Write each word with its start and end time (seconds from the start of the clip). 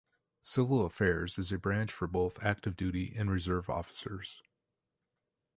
Civil 0.41 0.83
Affairs 0.83 1.37
is 1.37 1.51
a 1.51 1.59
branch 1.59 1.91
for 1.93 2.07
both 2.07 2.41
active 2.41 2.75
duty 2.75 3.13
and 3.15 3.29
reserve 3.29 3.69
officers. 3.69 4.41